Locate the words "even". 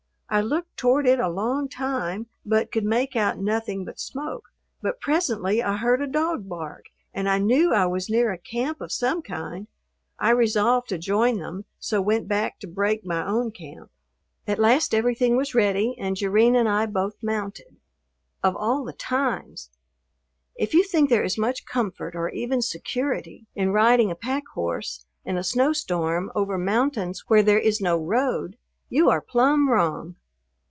22.29-22.61